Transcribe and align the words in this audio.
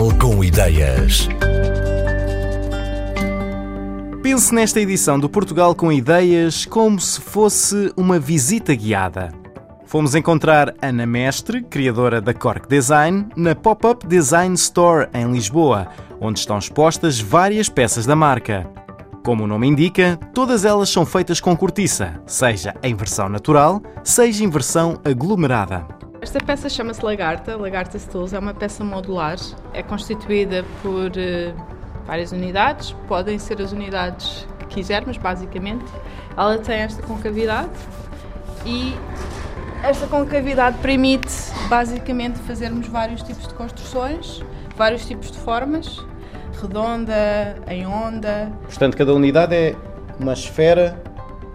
Portugal 0.00 0.18
com 0.18 0.42
Ideias. 0.42 1.28
Pense 4.22 4.54
nesta 4.54 4.80
edição 4.80 5.20
do 5.20 5.28
Portugal 5.28 5.74
com 5.74 5.92
Ideias 5.92 6.64
como 6.64 6.98
se 6.98 7.20
fosse 7.20 7.92
uma 7.98 8.18
visita 8.18 8.74
guiada. 8.74 9.30
Fomos 9.84 10.14
encontrar 10.14 10.74
Ana 10.80 11.04
Mestre, 11.04 11.62
criadora 11.62 12.18
da 12.18 12.32
Cork 12.32 12.66
Design, 12.66 13.26
na 13.36 13.54
Pop-Up 13.54 14.06
Design 14.06 14.54
Store 14.54 15.06
em 15.12 15.30
Lisboa, 15.30 15.88
onde 16.18 16.38
estão 16.38 16.56
expostas 16.56 17.20
várias 17.20 17.68
peças 17.68 18.06
da 18.06 18.16
marca. 18.16 18.66
Como 19.22 19.44
o 19.44 19.46
nome 19.46 19.66
indica, 19.66 20.18
todas 20.32 20.64
elas 20.64 20.88
são 20.88 21.04
feitas 21.04 21.42
com 21.42 21.54
cortiça, 21.54 22.22
seja 22.26 22.74
em 22.82 22.94
versão 22.94 23.28
natural, 23.28 23.82
seja 24.02 24.42
em 24.42 24.48
versão 24.48 24.98
aglomerada. 25.04 25.99
Esta 26.22 26.38
peça 26.38 26.68
chama-se 26.68 27.02
Lagarta, 27.02 27.56
Lagarta 27.56 27.98
Stools, 27.98 28.34
é 28.34 28.38
uma 28.38 28.52
peça 28.52 28.84
modular, 28.84 29.38
é 29.72 29.82
constituída 29.82 30.62
por 30.82 31.06
uh, 31.06 31.54
várias 32.06 32.30
unidades, 32.30 32.92
podem 33.08 33.38
ser 33.38 33.60
as 33.62 33.72
unidades 33.72 34.46
que 34.58 34.66
quisermos, 34.66 35.16
basicamente. 35.16 35.86
Ela 36.36 36.58
tem 36.58 36.80
esta 36.80 37.02
concavidade 37.02 37.70
e 38.66 38.94
esta 39.82 40.06
concavidade 40.06 40.76
permite 40.78 41.32
basicamente 41.70 42.38
fazermos 42.40 42.86
vários 42.86 43.22
tipos 43.22 43.48
de 43.48 43.54
construções, 43.54 44.44
vários 44.76 45.06
tipos 45.06 45.30
de 45.30 45.38
formas, 45.38 46.04
redonda, 46.60 47.56
em 47.66 47.86
onda. 47.86 48.52
Portanto, 48.64 48.94
cada 48.94 49.14
unidade 49.14 49.54
é 49.54 49.74
uma 50.18 50.34
esfera 50.34 51.02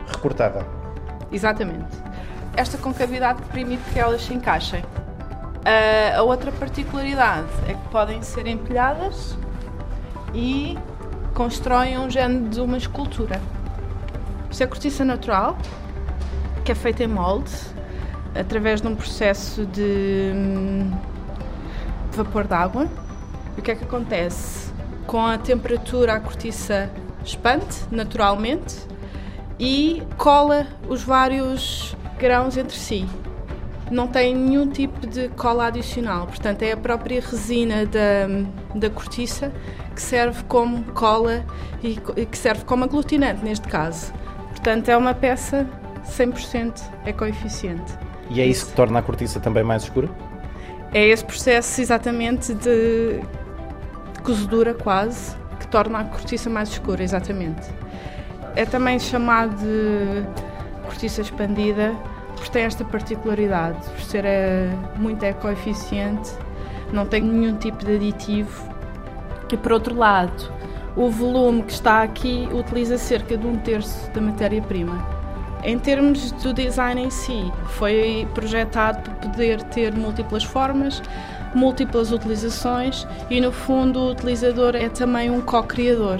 recortada. 0.07 0.65
Exatamente 1.31 2.14
esta 2.55 2.77
concavidade 2.77 3.41
permite 3.53 3.83
que 3.91 3.99
elas 3.99 4.23
se 4.23 4.33
encaixem. 4.33 4.83
a 6.15 6.21
outra 6.23 6.51
particularidade 6.51 7.49
é 7.67 7.73
que 7.73 7.87
podem 7.89 8.21
ser 8.21 8.47
empilhadas 8.47 9.35
e 10.33 10.77
constroem 11.33 11.97
um 11.97 12.09
género 12.09 12.49
de 12.49 12.61
uma 12.61 12.77
escultura. 12.77 13.41
Isto 14.49 14.63
é 14.63 14.67
cortiça 14.67 15.03
natural, 15.03 15.57
que 16.63 16.71
é 16.71 16.75
feita 16.75 17.03
em 17.03 17.07
molde, 17.07 17.51
através 18.39 18.81
de 18.81 18.87
um 18.87 18.95
processo 18.95 19.65
de, 19.65 20.31
hum, 20.33 20.91
de 22.11 22.17
vapor 22.17 22.45
d'água. 22.45 22.87
E 23.57 23.59
o 23.59 23.63
que 23.63 23.71
é 23.71 23.75
que 23.75 23.83
acontece? 23.83 24.73
Com 25.07 25.25
a 25.25 25.37
temperatura, 25.37 26.13
a 26.13 26.19
cortiça 26.19 26.89
expande 27.23 27.65
naturalmente 27.91 28.75
e 29.59 30.03
cola 30.17 30.67
os 30.87 31.01
vários 31.01 31.94
grãos 32.17 32.57
entre 32.57 32.75
si. 32.75 33.07
Não 33.91 34.07
tem 34.07 34.35
nenhum 34.35 34.67
tipo 34.67 35.05
de 35.05 35.29
cola 35.29 35.67
adicional, 35.67 36.25
portanto, 36.25 36.63
é 36.63 36.71
a 36.71 36.77
própria 36.77 37.21
resina 37.21 37.85
da, 37.85 38.27
da 38.73 38.89
cortiça 38.89 39.51
que 39.93 40.01
serve 40.01 40.43
como 40.45 40.83
cola 40.93 41.45
e 41.83 41.95
que 42.25 42.37
serve 42.37 42.65
como 42.65 42.83
aglutinante, 42.83 43.43
neste 43.43 43.67
caso. 43.67 44.11
Portanto, 44.49 44.89
é 44.89 44.97
uma 44.97 45.13
peça 45.13 45.67
100% 46.05 46.81
ecoeficiente. 47.05 47.93
E 48.29 48.41
é 48.41 48.45
isso 48.45 48.67
que 48.67 48.73
torna 48.73 48.99
a 48.99 49.01
cortiça 49.01 49.39
também 49.39 49.63
mais 49.63 49.83
escura? 49.83 50.09
É 50.93 51.07
esse 51.07 51.23
processo 51.23 51.81
exatamente 51.81 52.53
de, 52.53 53.19
de 54.13 54.19
cozedura 54.23 54.73
quase 54.73 55.35
que 55.59 55.67
torna 55.67 55.99
a 55.99 56.03
cortiça 56.05 56.49
mais 56.49 56.69
escura, 56.69 57.03
exatamente. 57.03 57.67
É 58.55 58.65
também 58.65 58.97
chamado 58.97 59.55
de 59.57 60.25
cortiça 60.85 61.21
expandida 61.21 61.95
porque 62.35 62.51
tem 62.51 62.63
esta 62.63 62.83
particularidade, 62.83 63.77
por 63.89 64.01
ser 64.01 64.25
é, 64.25 64.69
muito 64.97 65.23
ecoeficiente, 65.23 66.31
não 66.91 67.05
tem 67.05 67.21
nenhum 67.21 67.55
tipo 67.57 67.83
de 67.83 67.95
aditivo. 67.95 68.73
E 69.51 69.57
por 69.57 69.71
outro 69.71 69.95
lado, 69.95 70.51
o 70.95 71.09
volume 71.09 71.63
que 71.63 71.71
está 71.71 72.03
aqui 72.03 72.47
utiliza 72.51 72.97
cerca 72.97 73.37
de 73.37 73.47
um 73.47 73.57
terço 73.57 74.09
da 74.11 74.21
matéria-prima. 74.21 75.15
Em 75.63 75.79
termos 75.79 76.31
do 76.31 76.53
design 76.53 77.03
em 77.03 77.09
si, 77.09 77.51
foi 77.69 78.27
projetado 78.33 79.01
para 79.01 79.29
poder 79.29 79.63
ter 79.63 79.93
múltiplas 79.93 80.43
formas, 80.43 81.01
múltiplas 81.55 82.11
utilizações 82.11 83.07
e, 83.29 83.41
no 83.41 83.51
fundo, 83.51 83.99
o 83.99 84.11
utilizador 84.11 84.75
é 84.75 84.89
também 84.89 85.31
um 85.31 85.41
co-criador. 85.41 86.19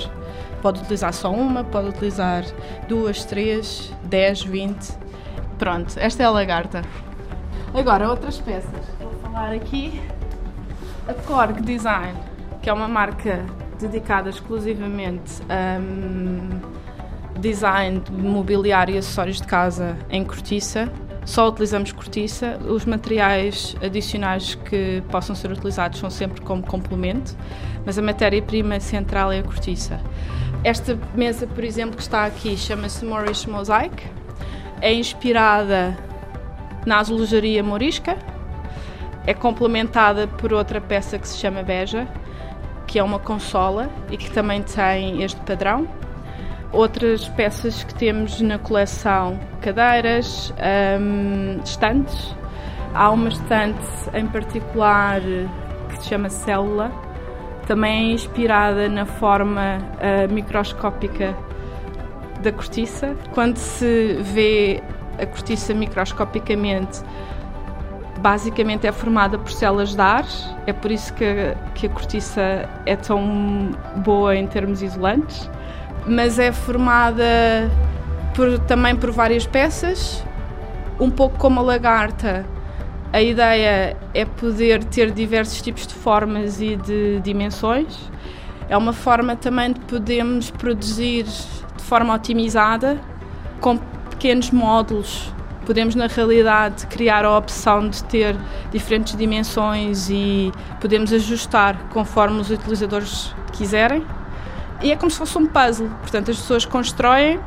Pode 0.65 0.81
utilizar 0.81 1.13
só 1.13 1.31
uma, 1.31 1.63
pode 1.63 1.89
utilizar 1.89 2.43
duas, 2.87 3.23
três, 3.23 3.93
dez, 4.05 4.41
vinte. 4.41 4.93
Pronto, 5.59 5.93
esta 5.95 6.23
é 6.23 6.25
a 6.25 6.31
lagarta. 6.31 6.81
Agora, 7.71 8.09
outras 8.09 8.39
peças. 8.39 8.71
Vou 8.99 9.13
falar 9.21 9.51
aqui. 9.51 10.01
A 11.07 11.13
Korg 11.13 11.61
Design, 11.61 12.17
que 12.63 12.69
é 12.71 12.73
uma 12.73 12.87
marca 12.87 13.45
dedicada 13.79 14.27
exclusivamente 14.27 15.39
a 15.47 15.79
um, 15.79 16.59
design 17.39 17.99
de 17.99 18.11
mobiliário 18.11 18.95
e 18.95 18.97
acessórios 18.97 19.39
de 19.39 19.45
casa 19.45 19.95
em 20.09 20.23
cortiça. 20.23 20.91
Só 21.25 21.49
utilizamos 21.49 21.91
cortiça. 21.91 22.59
Os 22.67 22.85
materiais 22.85 23.75
adicionais 23.83 24.55
que 24.55 25.01
possam 25.09 25.35
ser 25.35 25.51
utilizados 25.51 25.99
são 25.99 26.09
sempre 26.09 26.41
como 26.41 26.61
complemento, 26.61 27.35
mas 27.85 27.97
a 27.97 28.01
matéria-prima 28.01 28.79
central 28.79 29.31
é 29.31 29.39
a 29.39 29.43
cortiça. 29.43 29.99
Esta 30.63 30.97
mesa, 31.15 31.47
por 31.47 31.63
exemplo, 31.63 31.95
que 31.95 32.01
está 32.01 32.25
aqui, 32.25 32.55
chama-se 32.55 33.03
Moorish 33.03 33.47
Mosaic. 33.47 34.03
É 34.81 34.93
inspirada 34.93 35.97
na 36.85 36.99
azulejaria 36.99 37.63
morisca. 37.63 38.17
É 39.25 39.33
complementada 39.33 40.27
por 40.27 40.53
outra 40.53 40.79
peça 40.79 41.17
que 41.17 41.27
se 41.27 41.37
chama 41.37 41.63
Beja, 41.63 42.07
que 42.85 42.99
é 42.99 43.03
uma 43.03 43.19
consola 43.19 43.89
e 44.11 44.17
que 44.17 44.29
também 44.29 44.61
tem 44.61 45.23
este 45.23 45.39
padrão. 45.41 45.87
Outras 46.71 47.27
peças 47.29 47.83
que 47.83 47.95
temos 47.95 48.41
na 48.41 48.59
coleção: 48.59 49.39
cadeiras, 49.65 50.53
um, 51.01 51.59
estantes. 51.63 52.35
Há 52.93 53.09
uma 53.09 53.29
estante 53.29 53.79
em 54.13 54.27
particular 54.27 55.19
que 55.89 55.97
se 55.97 56.09
chama 56.09 56.29
Célula, 56.29 56.91
também 57.65 58.11
é 58.11 58.13
inspirada 58.13 58.87
na 58.87 59.07
forma 59.07 59.79
uh, 59.79 60.31
microscópica 60.31 61.35
da 62.43 62.51
cortiça. 62.51 63.15
Quando 63.33 63.57
se 63.57 64.19
vê 64.21 64.83
a 65.19 65.25
cortiça 65.25 65.73
microscopicamente, 65.73 67.01
basicamente 68.19 68.85
é 68.85 68.91
formada 68.91 69.39
por 69.39 69.51
células 69.51 69.95
de 69.95 70.01
ar, 70.01 70.25
é 70.67 70.73
por 70.73 70.91
isso 70.91 71.11
que, 71.15 71.55
que 71.73 71.87
a 71.87 71.89
cortiça 71.89 72.69
é 72.85 72.95
tão 72.95 73.71
boa 73.97 74.35
em 74.35 74.45
termos 74.45 74.83
isolantes, 74.83 75.49
mas 76.05 76.37
é 76.37 76.51
formada 76.51 77.25
por, 78.35 78.59
também 78.59 78.96
por 78.96 79.12
várias 79.12 79.46
peças, 79.46 80.23
um 81.00 81.09
pouco 81.09 81.38
como 81.38 81.59
a 81.59 81.63
lagarta 81.63 82.46
a 83.16 83.22
ideia 83.22 83.96
é 84.13 84.25
poder 84.25 84.84
ter 84.84 85.09
diversos 85.09 85.62
tipos 85.62 85.88
de 85.88 85.94
formas 85.94 86.59
e 86.59 86.75
de 86.75 87.22
dimensões. 87.22 87.97
É 88.68 88.75
uma 88.75 88.91
forma 88.91 89.38
também 89.38 89.72
de 89.72 89.79
podermos 89.79 90.51
produzir 90.51 91.23
de 91.23 91.84
forma 91.84 92.13
otimizada, 92.13 93.00
com 93.62 93.78
pequenos 94.09 94.52
módulos. 94.52 95.34
Podemos, 95.66 95.96
na 95.96 96.07
realidade, 96.07 96.85
criar 96.88 97.23
a 97.23 97.38
opção 97.38 97.88
de 97.88 98.03
ter 98.03 98.35
diferentes 98.69 99.16
dimensões 99.16 100.09
e 100.09 100.52
podemos 100.81 101.13
ajustar 101.13 101.88
conforme 101.94 102.41
os 102.41 102.50
utilizadores 102.50 103.34
quiserem. 103.53 104.06
E 104.81 104.91
é 104.91 104.97
como 104.97 105.09
se 105.09 105.17
fosse 105.17 105.38
um 105.38 105.46
puzzle. 105.46 105.90
Portanto, 106.02 106.31
as 106.31 106.38
pessoas 106.38 106.66
constroem 106.66 107.40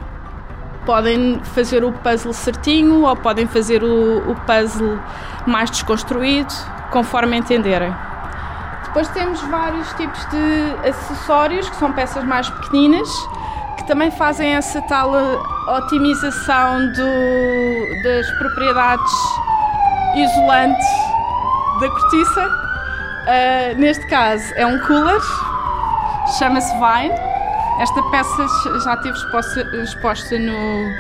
podem 0.84 1.40
fazer 1.54 1.84
o 1.84 1.92
puzzle 1.92 2.32
certinho 2.32 3.02
ou 3.02 3.16
podem 3.16 3.46
fazer 3.46 3.82
o, 3.82 4.30
o 4.30 4.34
puzzle 4.46 4.98
mais 5.46 5.70
desconstruído, 5.70 6.52
conforme 6.90 7.36
entenderem. 7.36 7.94
Depois 8.84 9.08
temos 9.08 9.40
vários 9.42 9.92
tipos 9.94 10.25
de 10.26 10.88
acessórios, 10.88 11.69
que 11.69 11.76
são 11.76 11.92
peças 11.92 12.25
mais 12.25 12.48
pequeninas, 12.48 13.08
que 13.76 13.86
também 13.86 14.10
fazem 14.10 14.54
essa 14.54 14.80
tal 14.82 15.12
otimização 15.69 16.78
do, 16.92 18.02
das 18.02 18.31
propriedades 18.38 19.12
isolantes 20.16 20.86
da 21.81 21.88
cortiça. 21.88 22.48
Uh, 22.48 23.78
neste 23.78 24.06
caso 24.06 24.54
é 24.56 24.64
um 24.64 24.78
cooler, 24.81 25.20
chama-se 26.38 26.72
Vine 26.72 27.38
esta 27.78 28.02
peça 28.10 28.46
já 28.80 28.94
esteve 28.94 29.16
exposta, 29.16 29.60
exposta 29.82 30.38
no 30.38 30.92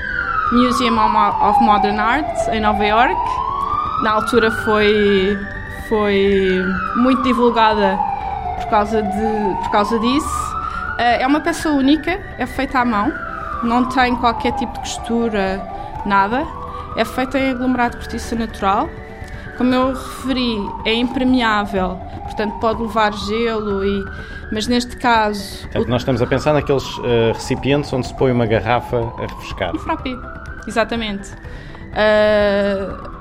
Museum 0.52 0.96
of 0.96 1.60
Modern 1.60 1.98
Art 1.98 2.48
em 2.52 2.60
Nova 2.60 2.84
York. 2.84 3.20
Na 4.02 4.12
altura 4.12 4.50
foi, 4.50 5.38
foi 5.88 6.64
muito 6.96 7.22
divulgada 7.22 7.98
por 8.60 8.70
causa, 8.70 9.02
de, 9.02 9.56
por 9.62 9.70
causa 9.70 9.98
disso. 9.98 10.56
Eh, 10.98 11.22
é 11.22 11.26
uma 11.26 11.40
peça 11.40 11.68
única, 11.70 12.20
é 12.38 12.46
feita 12.46 12.78
à 12.78 12.84
mão, 12.84 13.12
não 13.62 13.84
tem 13.86 14.14
qualquer 14.16 14.52
tipo 14.52 14.72
de 14.74 14.78
costura, 14.80 15.60
nada. 16.06 16.46
É 16.96 17.04
feita 17.04 17.38
em 17.38 17.50
aglomerado 17.50 17.96
de 17.96 18.04
cortiça 18.04 18.36
natural, 18.36 18.88
Como 19.58 19.74
eu 19.74 19.88
referi, 19.88 20.56
é 20.84 20.94
impermeável, 20.94 21.98
portanto 22.22 22.60
pode 22.60 22.80
levar 22.80 23.12
gelo, 23.12 23.84
e, 23.84 24.04
mas 24.52 24.68
neste 24.68 24.96
caso. 24.96 25.68
Nós 25.88 26.02
estamos 26.02 26.22
a 26.22 26.26
pensar 26.26 26.52
naqueles 26.52 26.86
uh, 26.98 27.32
recipientes 27.34 27.92
onde 27.92 28.06
se 28.06 28.14
põe 28.14 28.30
uma 28.30 28.46
garrafa 28.46 29.12
a 29.18 29.22
refrescar. 29.22 29.74
Um 29.74 29.78
frappé, 29.80 30.16
exatamente. 30.66 31.32
Uh, 31.90 33.18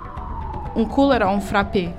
um 0.75 0.85
cooler 0.85 1.23
ou 1.23 1.33
um 1.33 1.41
frappé. 1.41 1.91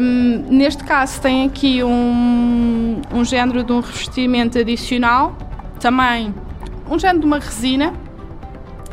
Um, 0.00 0.46
neste 0.48 0.84
caso, 0.84 1.20
tem 1.20 1.44
aqui 1.44 1.82
um, 1.82 3.02
um 3.12 3.24
género 3.24 3.64
de 3.64 3.72
um 3.72 3.80
revestimento 3.80 4.58
adicional, 4.58 5.36
também 5.80 6.32
um 6.88 6.98
género 6.98 7.20
de 7.20 7.26
uma 7.26 7.40
resina 7.40 7.92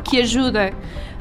que 0.02 0.20
ajuda 0.20 0.72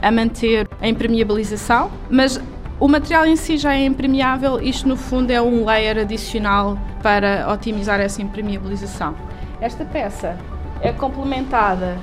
a 0.02 0.12
manter 0.12 0.68
a 0.82 0.88
impermeabilização, 0.88 1.92
mas 2.10 2.42
o 2.80 2.88
material 2.88 3.26
em 3.26 3.36
si 3.36 3.58
já 3.58 3.74
é 3.74 3.86
impermeável, 3.86 4.60
isto 4.62 4.88
no 4.88 4.96
fundo 4.96 5.32
é 5.32 5.42
um 5.42 5.66
layer 5.66 6.00
adicional 6.00 6.78
para 7.02 7.52
otimizar 7.52 8.00
essa 8.00 8.22
impermeabilização. 8.22 9.16
Esta 9.60 9.84
peça 9.86 10.38
é 10.82 10.92
complementada 10.92 11.98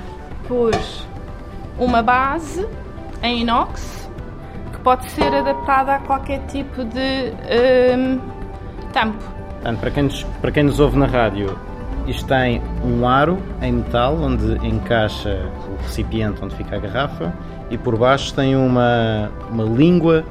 por 0.47 0.71
uma 1.77 2.01
base 2.01 2.67
em 3.23 3.41
inox 3.41 4.05
pode 4.85 5.09
ser 5.09 5.33
adaptada 5.33 5.95
a 5.95 5.99
qualquer 5.99 6.45
tipo 6.45 6.85
de 6.85 7.33
um, 7.97 8.19
tampo. 8.93 9.25
Para 9.79 9.89
quem, 9.89 10.03
nos, 10.03 10.23
para 10.39 10.51
quem 10.51 10.61
nos 10.61 10.79
ouve 10.79 10.95
na 10.95 11.07
rádio, 11.07 11.57
isto 12.07 12.27
tem 12.27 12.61
um 12.83 13.07
aro 13.07 13.39
em 13.63 13.71
metal 13.71 14.15
onde 14.15 14.63
encaixa 14.63 15.49
o 15.67 15.81
recipiente 15.81 16.39
onde 16.43 16.55
fica 16.55 16.75
a 16.75 16.79
garrafa 16.79 17.33
e 17.71 17.79
por 17.79 17.97
baixo 17.97 18.31
tem 18.35 18.55
uma, 18.55 19.31
uma 19.49 19.63
língua 19.63 20.23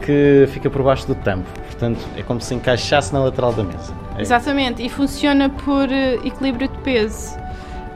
que 0.00 0.48
fica 0.52 0.70
por 0.70 0.82
baixo 0.82 1.06
do 1.06 1.14
tampo. 1.14 1.48
Portanto, 1.66 2.00
é 2.16 2.22
como 2.22 2.40
se 2.40 2.54
encaixasse 2.54 3.12
na 3.12 3.20
lateral 3.20 3.52
da 3.52 3.62
mesa. 3.62 3.94
É 4.16 4.22
Exatamente, 4.22 4.84
e 4.84 4.88
funciona 4.88 5.48
por 5.48 5.90
eh, 5.90 6.14
equilíbrio 6.24 6.68
de 6.68 6.78
peso. 6.78 7.36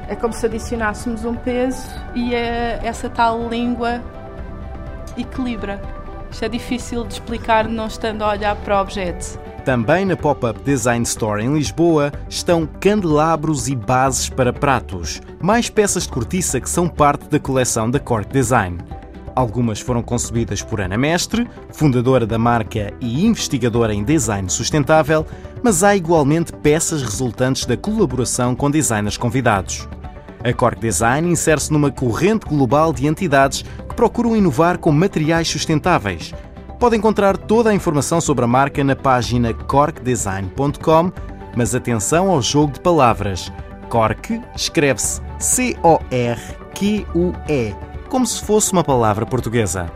É 0.09 0.15
como 0.15 0.33
se 0.33 0.47
adicionássemos 0.47 1.25
um 1.25 1.35
peso 1.35 1.89
e 2.15 2.35
a, 2.35 2.39
essa 2.85 3.09
tal 3.09 3.49
língua 3.49 4.03
equilibra. 5.17 5.81
Isto 6.31 6.45
é 6.45 6.49
difícil 6.49 7.05
de 7.05 7.15
explicar 7.15 7.69
não 7.69 7.87
estando 7.87 8.23
a 8.23 8.31
olhar 8.31 8.57
para 8.57 8.79
o 8.79 8.81
objeto. 8.81 9.39
Também 9.65 10.05
na 10.05 10.17
Pop-Up 10.17 10.61
Design 10.65 11.05
Store 11.05 11.43
em 11.43 11.55
Lisboa 11.55 12.11
estão 12.29 12.67
candelabros 12.67 13.69
e 13.69 13.77
bases 13.77 14.29
para 14.29 14.53
pratos, 14.53 15.21
mais 15.41 15.71
peças 15.71 16.03
de 16.03 16.09
cortiça 16.09 16.61
que 16.61 16.69
são 16.69 16.89
parte 16.89 17.29
da 17.29 17.39
coleção 17.39 17.89
da 17.89 18.01
Cork 18.01 18.33
Design. 18.33 18.79
Algumas 19.35 19.81
foram 19.81 20.03
concebidas 20.03 20.63
por 20.63 20.81
Ana 20.81 20.99
Mestre, 20.99 21.49
fundadora 21.71 22.27
da 22.27 22.39
marca 22.39 22.93
e 23.01 23.25
investigadora 23.25 23.95
em 23.95 24.05
design 24.05 24.49
sustentável, 24.51 25.27
mas 25.63 25.83
há 25.83 25.97
igualmente 25.97 26.53
peças 26.53 27.03
resultantes 27.03 27.65
da 27.65 27.77
colaboração 27.77 28.55
com 28.55 28.71
designers 28.71 29.17
convidados. 29.17 29.89
A 30.45 30.53
Cork 30.53 30.81
Design 30.81 31.31
insere-se 31.31 31.73
numa 31.73 31.91
corrente 31.91 32.47
global 32.47 32.93
de 32.93 33.07
entidades 33.07 33.63
que 33.63 33.95
procuram 33.95 34.37
inovar 34.37 34.77
com 34.79 34.91
materiais 34.91 35.49
sustentáveis. 35.49 36.35
Pode 36.79 36.97
encontrar 36.97 37.37
toda 37.37 37.71
a 37.71 37.75
informação 37.75 38.21
sobre 38.21 38.45
a 38.45 38.49
marca 38.49 38.83
na 38.83 38.97
página 38.97 39.55
corkdesign.com, 39.55 41.13
mas 41.57 41.75
atenção 41.77 42.29
ao 42.29 42.43
jogo 42.43 42.73
de 42.73 42.81
palavras. 42.81 43.53
Cork 43.89 44.41
escreve-se 44.57 45.21
C-O-R-Q-U-E, 45.39 45.93
como 48.13 48.27
se 48.27 48.43
fosse 48.43 48.71
uma 48.73 48.85
palavra 48.85 49.25
portuguesa. 49.25 49.91